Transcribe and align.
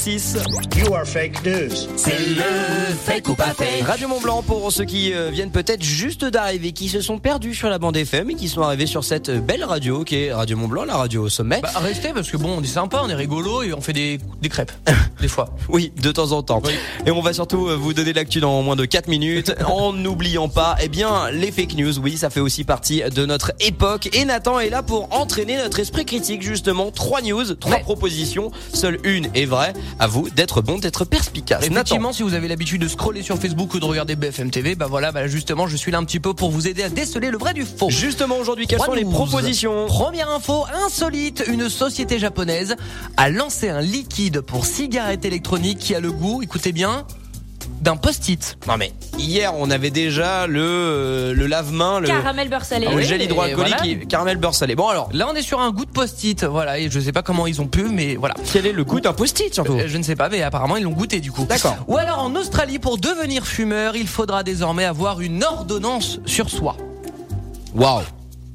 6. 0.00 0.36
You 0.78 0.94
are 0.94 1.04
fake 1.06 1.44
news. 1.44 1.76
C'est 1.96 2.18
le 2.18 2.94
fake 3.04 3.28
ou 3.28 3.34
pas 3.34 3.52
fake. 3.52 3.82
Radio 3.86 4.08
Mont 4.08 4.20
Blanc 4.20 4.42
pour 4.42 4.72
ceux 4.72 4.84
qui 4.86 5.12
euh, 5.12 5.28
viennent 5.30 5.50
peut-être 5.50 5.82
juste 5.82 6.24
d'arriver, 6.24 6.72
qui 6.72 6.88
se 6.88 7.02
sont 7.02 7.18
perdus 7.18 7.54
sur 7.54 7.68
la 7.68 7.78
bande 7.78 7.96
FM 7.98 8.30
et 8.30 8.34
qui 8.34 8.48
sont 8.48 8.62
arrivés 8.62 8.86
sur 8.86 9.04
cette 9.04 9.30
belle 9.44 9.62
radio 9.62 10.02
qui 10.04 10.16
est 10.24 10.32
Radio 10.32 10.56
Mont 10.56 10.68
Blanc, 10.68 10.84
la 10.84 10.96
radio 10.96 11.24
au 11.24 11.28
sommet. 11.28 11.60
Bah, 11.62 11.68
restez 11.82 12.14
parce 12.14 12.30
que 12.30 12.38
bon, 12.38 12.56
on 12.58 12.62
est 12.62 12.66
sympa, 12.66 13.02
on 13.04 13.10
est 13.10 13.14
rigolo 13.14 13.62
et 13.62 13.74
on 13.74 13.82
fait 13.82 13.92
des, 13.92 14.18
des 14.40 14.48
crêpes. 14.48 14.72
des 15.20 15.28
fois. 15.28 15.50
Oui, 15.68 15.92
de 16.00 16.10
temps 16.12 16.32
en 16.32 16.42
temps. 16.42 16.62
Oui. 16.64 16.72
Et 17.04 17.10
on 17.10 17.20
va 17.20 17.34
surtout 17.34 17.68
euh, 17.68 17.76
vous 17.76 17.92
donner 17.92 18.14
l'actu 18.14 18.40
dans 18.40 18.62
moins 18.62 18.76
de 18.76 18.86
4 18.86 19.06
minutes 19.08 19.52
en 19.66 19.92
n'oubliant 19.92 20.48
pas, 20.48 20.76
eh 20.82 20.88
bien, 20.88 21.30
les 21.30 21.52
fake 21.52 21.74
news. 21.74 21.98
Oui, 21.98 22.16
ça 22.16 22.30
fait 22.30 22.40
aussi 22.40 22.64
partie 22.64 23.02
de 23.02 23.26
notre 23.26 23.52
époque. 23.60 24.08
Et 24.14 24.24
Nathan 24.24 24.60
est 24.60 24.70
là 24.70 24.82
pour 24.82 25.08
entraîner 25.14 25.58
notre 25.58 25.78
esprit 25.78 26.06
critique, 26.06 26.40
justement. 26.42 26.90
Trois 26.90 27.20
news, 27.20 27.54
trois 27.54 27.70
Ouais. 27.76 27.80
propositions. 27.82 28.50
Seule 28.72 28.98
une 29.04 29.28
est 29.34 29.44
vraie. 29.44 29.74
À 29.98 30.06
vous 30.06 30.30
d'être 30.30 30.62
bon, 30.62 30.78
d'être 30.78 31.04
perspicace. 31.04 31.64
Effectivement, 31.66 32.12
si 32.12 32.22
vous 32.22 32.34
avez 32.34 32.48
l'habitude 32.48 32.80
de 32.80 32.88
scroller 32.88 33.22
sur 33.22 33.38
Facebook 33.38 33.74
ou 33.74 33.80
de 33.80 33.84
regarder 33.84 34.16
BFM 34.16 34.50
TV, 34.50 34.74
bah 34.74 34.86
voilà, 34.88 35.12
bah 35.12 35.26
justement, 35.26 35.66
je 35.66 35.76
suis 35.76 35.90
là 35.90 35.98
un 35.98 36.04
petit 36.04 36.20
peu 36.20 36.34
pour 36.34 36.50
vous 36.50 36.68
aider 36.68 36.82
à 36.82 36.88
déceler 36.88 37.30
le 37.30 37.38
vrai 37.38 37.54
du 37.54 37.64
faux. 37.64 37.86
Nathan. 37.86 37.90
Justement, 37.90 38.36
aujourd'hui, 38.38 38.66
quelles 38.66 38.80
sont 38.80 38.94
les 38.94 39.04
propositions 39.04 39.86
Première 39.86 40.30
info 40.30 40.64
insolite, 40.86 41.44
une 41.48 41.68
société 41.68 42.18
japonaise 42.18 42.76
a 43.16 43.30
lancé 43.30 43.68
un 43.68 43.80
liquide 43.80 44.40
pour 44.40 44.66
cigarettes 44.66 45.24
électroniques 45.24 45.78
qui 45.78 45.94
a 45.94 46.00
le 46.00 46.12
goût, 46.12 46.42
écoutez 46.42 46.72
bien, 46.72 47.04
d'un 47.80 47.96
post-it. 47.96 48.58
Non 48.68 48.76
mais, 48.76 48.92
hier, 49.18 49.52
on 49.56 49.70
avait 49.70 49.90
déjà 49.90 50.46
le, 50.46 50.60
euh, 50.62 51.34
le 51.34 51.46
lave-main, 51.46 52.00
le, 52.00 52.06
Caramel 52.08 52.48
beurre 52.48 52.64
salé. 52.64 52.86
le 52.86 52.94
oui, 52.96 53.04
gel 53.04 53.22
hydroalcoolique 53.22 53.74
voilà. 53.78 53.86
et 53.86 54.06
caramel 54.06 54.36
beurre 54.36 54.54
salé. 54.54 54.74
Bon 54.74 54.88
alors, 54.88 55.08
Là, 55.12 55.28
on 55.30 55.34
est 55.34 55.42
sur 55.42 55.60
un 55.60 55.70
goût 55.70 55.84
de 55.84 55.90
post-it, 55.90 56.44
voilà, 56.44 56.78
et 56.78 56.90
je 56.90 57.00
sais 57.00 57.12
pas 57.12 57.22
comment 57.22 57.46
ils 57.46 57.60
ont 57.60 57.66
pu, 57.66 57.84
mais 57.84 58.16
voilà. 58.16 58.34
quel 58.52 58.66
est 58.66 58.72
le 58.72 58.84
goût 58.84 59.00
d'un 59.00 59.12
post-it 59.12 59.52
surtout 59.54 59.74
Euh, 59.78 59.84
Je 59.86 59.96
ne 59.96 60.02
sais 60.02 60.16
pas, 60.16 60.28
mais 60.28 60.42
apparemment 60.42 60.76
ils 60.76 60.84
l'ont 60.84 60.90
goûté 60.90 61.20
du 61.20 61.32
coup. 61.32 61.44
D'accord. 61.48 61.76
Ou 61.88 61.96
alors 61.96 62.18
en 62.20 62.34
Australie, 62.36 62.78
pour 62.78 62.98
devenir 62.98 63.46
fumeur, 63.46 63.96
il 63.96 64.08
faudra 64.08 64.42
désormais 64.42 64.84
avoir 64.84 65.20
une 65.20 65.42
ordonnance 65.44 66.20
sur 66.26 66.50
soi. 66.50 66.76
Waouh 67.74 68.02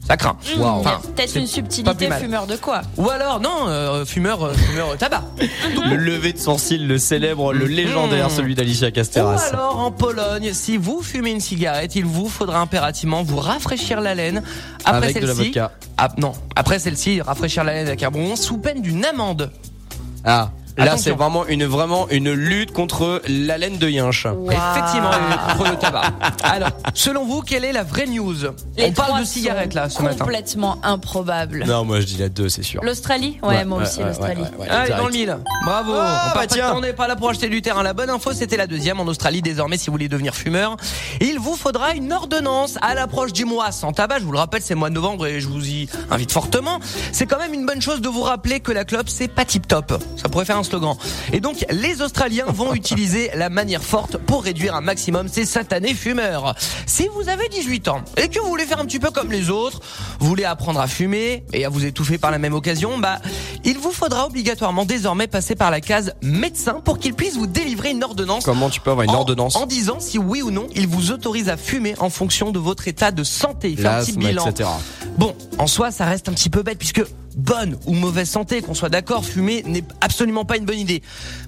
Ça 0.07 0.17
craint. 0.17 0.37
Mmh, 0.57 0.61
Enfin, 0.61 0.99
Peut-être 1.15 1.35
une 1.35 1.47
subtilité 1.47 2.11
fumeur 2.11 2.45
de 2.45 2.55
quoi 2.57 2.81
Ou 2.97 3.09
alors 3.09 3.39
non, 3.39 3.67
euh, 3.67 4.05
fumeur, 4.05 4.43
euh, 4.43 4.53
fumeur 4.53 4.95
tabac. 4.97 5.23
Le 5.89 5.95
lever 5.95 6.31
de 6.33 6.37
sourcil, 6.37 6.87
le 6.87 6.97
célèbre, 6.99 7.53
le 7.53 7.65
légendaire, 7.65 8.29
celui 8.29 8.53
d'Alicia 8.55 8.89
Ou 8.89 8.91
Casteras. 8.91 9.47
alors 9.51 9.79
en 9.79 9.91
Pologne, 9.91 10.51
si 10.53 10.77
vous 10.77 11.01
fumez 11.01 11.31
une 11.31 11.39
cigarette, 11.39 11.95
il 11.95 12.05
vous 12.05 12.29
faudra 12.29 12.59
impérativement 12.59 13.23
vous 13.23 13.37
rafraîchir 13.39 13.99
la 13.99 14.13
laine 14.13 14.43
après 14.85 14.97
Avec 15.09 15.21
de 15.21 15.27
la 15.27 15.33
celle-ci. 15.33 15.49
vodka. 15.49 15.71
Ah, 15.97 16.09
non, 16.17 16.33
après 16.55 16.77
celle-ci, 16.79 17.21
rafraîchir 17.21 17.63
la 17.63 17.73
laine 17.73 17.87
avec 17.87 18.03
un 18.03 18.11
bonbon 18.11 18.35
sous 18.35 18.57
peine 18.57 18.81
d'une 18.81 19.03
amende. 19.05 19.51
Ah, 20.23 20.51
là 20.77 20.97
c'est 20.97 21.11
vraiment 21.11 21.45
une 21.47 21.65
vraiment 21.65 22.07
une 22.09 22.31
lutte 22.31 22.71
contre 22.71 23.21
la 23.27 23.57
laine 23.57 23.77
de 23.77 23.89
yinche. 23.89 24.25
Effectivement, 24.25 25.11
euh, 25.11 25.53
contre 25.57 25.71
le 25.71 25.77
tabac. 25.77 26.11
Alors, 26.43 26.71
selon 26.93 27.25
vous, 27.25 27.41
quelle 27.41 27.65
est 27.65 27.71
la 27.71 27.83
vraie 27.83 28.05
news? 28.07 28.35
Les 28.77 28.87
On 28.87 28.91
parle 28.91 29.21
de 29.21 29.25
cigarettes 29.25 29.73
là 29.73 29.89
ce 29.89 30.01
matin. 30.01 30.25
Complètement 30.25 30.77
improbable. 30.83 31.63
Non, 31.65 31.83
moi 31.85 31.99
je 31.99 32.05
dis 32.05 32.17
la 32.17 32.29
2, 32.29 32.49
c'est 32.49 32.63
sûr. 32.63 32.83
L'Australie? 32.83 33.37
Ouais, 33.43 33.65
moi 33.65 33.83
aussi, 33.83 34.01
l'Australie. 34.01 34.43
Allez, 34.69 34.91
dans 34.91 35.07
le 35.07 35.13
mille. 35.13 35.37
Bravo. 35.65 35.93
Ah, 35.95 36.31
on 36.31 36.35
bah 36.37 36.47
tiens. 36.47 36.73
on 36.75 36.81
n'est 36.81 36.93
pas 36.93 37.07
là 37.07 37.15
pour 37.15 37.29
acheter 37.29 37.49
du 37.49 37.61
terrain. 37.61 37.83
La 37.83 37.93
bonne 37.93 38.09
info, 38.09 38.33
c'était 38.33 38.57
la 38.57 38.67
deuxième 38.67 38.99
en 38.99 39.05
Australie. 39.05 39.41
Désormais, 39.41 39.77
si 39.77 39.87
vous 39.87 39.93
voulez 39.93 40.09
devenir 40.09 40.35
fumeur, 40.35 40.77
il 41.21 41.39
vous 41.39 41.55
faudra 41.55 41.93
une 41.93 42.11
ordonnance 42.11 42.77
à 42.81 42.95
l'approche 42.95 43.33
du 43.33 43.45
mois 43.45 43.71
sans 43.71 43.91
tabac. 43.93 44.19
Je 44.19 44.25
vous 44.25 44.31
le 44.31 44.39
rappelle, 44.39 44.61
c'est 44.61 44.73
le 44.73 44.79
mois 44.79 44.89
de 44.89 44.95
novembre 44.95 45.25
et 45.27 45.39
je 45.39 45.47
vous 45.47 45.65
y 45.67 45.87
invite 46.11 46.31
fortement. 46.31 46.79
C'est 47.11 47.25
quand 47.25 47.39
même 47.39 47.53
une 47.53 47.65
bonne 47.65 47.81
chose 47.81 48.01
de 48.01 48.09
vous 48.09 48.21
rappeler 48.21 48.59
que 48.59 48.71
la 48.71 48.85
clope, 48.85 49.09
c'est 49.09 49.27
pas 49.27 49.45
tip 49.45 49.67
top. 49.67 49.93
Ça 50.17 50.29
pourrait 50.29 50.45
faire 50.45 50.57
un 50.57 50.63
Et 51.33 51.39
donc, 51.39 51.66
les 51.69 52.02
Australiens 52.02 52.45
vont 52.47 52.73
utiliser 52.75 53.31
la 53.35 53.49
manière 53.49 53.83
forte 53.83 54.17
pour 54.17 54.44
réduire 54.44 54.75
un 54.75 54.81
maximum 54.81 55.27
ces 55.27 55.45
satanés 55.45 55.94
fumeurs. 55.94 56.55
Si 56.85 57.07
vous 57.13 57.30
avez 57.30 57.47
18 57.49 57.88
ans 57.88 58.02
et 58.17 58.27
que 58.30 58.39
vous 58.39 58.47
voulez 58.47 58.66
faire 58.66 58.80
un 58.80 58.85
petit 58.85 58.99
peu 58.99 59.11
comme 59.11 59.31
les 59.31 59.50
autres, 59.50 59.81
vous 60.19 60.28
voulez 60.28 60.45
apprendre 60.45 60.79
à 60.79 60.88
fumer 60.88 61.44
et 61.53 61.66
à 61.66 61.69
vous 61.69 61.85
étouffer 61.85 62.17
par 62.17 62.31
la 62.31 62.38
même 62.39 62.53
occasion, 62.53 62.97
bah, 62.97 63.19
il 63.63 63.78
vous 63.78 63.91
faudra 63.91 64.28
obligatoirement 64.28 64.85
désormais 64.85 65.28
passer 65.28 65.56
par 65.56 65.72
la 65.72 65.81
case 65.81 66.13
médecin 66.22 66.81
pour 66.84 67.00
qu'il 67.00 67.13
puisse 67.13 67.35
vous 67.35 67.47
délivrer 67.47 67.91
une 67.91 68.03
ordonnance. 68.03 68.44
Comment 68.45 68.69
tu 68.69 68.79
peux 68.81 68.91
avoir 68.91 69.03
une 69.06 69.12
en- 69.12 69.19
ordonnance 69.19 69.56
En 69.56 69.66
disant 69.66 70.00
si 70.00 70.18
oui 70.18 70.41
ou 70.41 70.51
non 70.51 70.68
il 70.75 70.88
vous 70.88 71.12
autorise 71.12 71.50
à 71.50 71.57
fumer 71.57 71.95
en 72.00 72.09
fonction 72.09 72.51
de 72.51 72.59
votre 72.59 72.88
état 72.88 73.12
de 73.12 73.23
santé. 73.23 73.72
Il 73.72 73.78
fait 73.78 73.88
un 73.88 74.03
petit 74.03 74.13
bilan. 74.18 74.45
etc. 74.47 74.69
Bon, 75.18 75.35
en 75.57 75.68
soi, 75.68 75.91
ça 75.91 76.06
reste 76.06 76.29
un 76.29 76.34
petit 76.34 76.50
peu 76.50 76.62
bête 76.63 76.78
puisque 76.78 77.03
bonne 77.35 77.78
ou 77.85 77.94
mauvaise 77.94 78.29
santé, 78.29 78.62
qu'on 78.62 78.73
soit 78.73 78.90
d'accord, 78.90 79.25
fumer 79.25 79.63
n'est 79.66 79.84
absolument 80.01 80.46
pas 80.46 80.57
une 80.57 80.66
bonne 80.66 80.79
idée. 80.79 81.01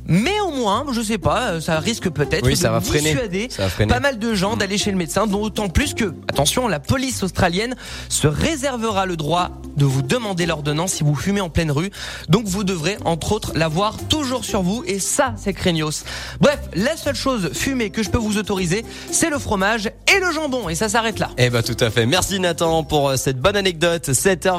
Mais 0.06 0.40
au 0.42 0.52
moins, 0.52 0.86
je 0.92 1.02
sais 1.02 1.18
pas, 1.18 1.52
euh, 1.52 1.62
ça 1.62 1.80
risque 1.80 2.10
peut-être 2.10 2.46
Oui, 2.46 2.52
de 2.54 2.58
ça 2.58 2.72
va 2.72 2.80
dissuader 2.80 3.48
Ça 3.50 3.68
va 3.68 3.86
pas 3.86 4.00
mal 4.00 4.20
de 4.20 4.34
gens 4.34 4.56
d'aller 4.56 4.78
chez 4.78 4.92
le 4.92 4.98
médecin, 4.98 5.28
d'autant 5.28 5.70
plus 5.70 5.94
que, 5.94 6.14
attention, 6.30 6.68
la 6.68 6.80
police 6.80 7.24
australienne 7.24 7.76
se 8.10 8.28
réservera 8.28 9.06
le 9.06 9.18
droit 9.18 9.52
de 9.76 9.86
vous 9.86 10.02
demander 10.02 10.46
l'ordonnance 10.46 10.94
si 10.94 11.04
vous 11.04 11.16
fumez 11.16 11.42
en 11.42 11.50
pleine 11.50 11.72
rue. 11.72 11.92
Donc 12.30 12.46
vous 12.46 12.64
devrez, 12.64 12.98
entre 13.06 13.32
autres, 13.32 13.52
l'avoir 13.56 13.98
toujours 14.10 14.46
sur 14.46 14.62
vous 14.62 14.84
et 14.88 15.00
ça, 15.00 15.34
c'est 15.38 15.54
craignos. 15.54 16.04
Bref, 16.40 16.60
la 16.74 16.96
seule 16.98 17.16
chose 17.16 17.52
fumée 17.54 17.90
que 17.90 18.04
je 18.04 18.10
peux 18.10 18.18
vous 18.18 18.38
autoriser, 18.38 18.86
c'est 19.12 19.30
le 19.30 19.40
fromage 19.40 19.88
et 19.88 20.20
le 20.20 20.32
jambon 20.32 20.70
et 20.70 20.76
ça 20.76 20.90
s'arrête 20.90 21.20
là. 21.20 21.30
Eh 21.38 21.50
bah 21.50 21.64
tout 21.64 21.78
à 21.80 21.90
fait. 21.90 22.06
Merci 22.06 22.40
Nathan 22.40 22.84
pour 22.84 23.10
euh, 23.10 23.18
cette 23.18 23.40
bonne 23.40 23.56
anecdote. 23.56 24.10
7h20. 24.10 24.58